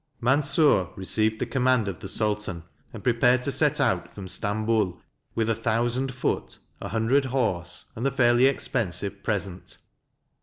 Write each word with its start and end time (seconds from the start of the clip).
Mansur 0.19 0.87
received 0.95 1.37
the 1.37 1.45
command 1.45 1.87
of 1.87 1.99
the 1.99 2.07
Sultan, 2.07 2.63
and 2.91 3.03
prepared 3.03 3.43
to 3.43 3.51
set 3.51 3.79
out 3.79 4.15
from 4.15 4.27
Stamboul 4.27 4.99
with 5.35 5.47
a 5.47 5.53
thousand 5.53 6.11
foot, 6.15 6.57
a 6.81 6.87
hundred 6.87 7.25
horse, 7.25 7.85
and 7.95 8.03
the 8.03 8.09
fairly 8.09 8.47
expensive 8.47 9.21
present. 9.21 9.77